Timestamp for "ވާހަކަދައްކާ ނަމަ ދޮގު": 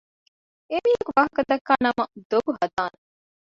1.17-2.51